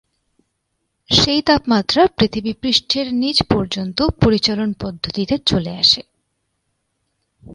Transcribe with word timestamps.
সেই 1.09 1.41
তাপমাত্রা 1.41 2.07
পৃথিবী 2.19 2.53
পৃষ্ঠের 2.53 3.13
নীচ 3.13 3.43
পর্যন্ত 3.43 3.97
পরিচলন 4.23 4.73
পদ্ধতিতে 4.73 5.37
চলে 5.45 5.71
আসে। 5.75 6.01